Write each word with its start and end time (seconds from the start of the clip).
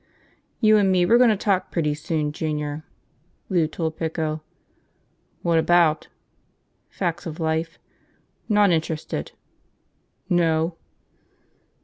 "You 0.59 0.77
and 0.77 0.91
me, 0.91 1.05
we're 1.05 1.19
gonna 1.19 1.33
have 1.33 1.37
a 1.39 1.43
talk 1.43 1.69
pretty 1.69 1.93
soon, 1.93 2.31
Junior," 2.31 2.83
Lou 3.49 3.67
told 3.67 3.97
Pico. 3.97 4.41
"What 5.43 5.59
about?" 5.59 6.07
"Facts 6.89 7.27
of 7.27 7.39
life." 7.39 7.77
"Not 8.49 8.71
interested." 8.71 9.33
"No?" 10.27 10.75